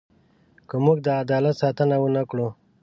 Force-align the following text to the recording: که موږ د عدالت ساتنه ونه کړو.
که 0.67 0.75
موږ 0.85 0.97
د 1.05 1.07
عدالت 1.21 1.55
ساتنه 1.61 1.95
ونه 1.99 2.23
کړو. 2.29 2.47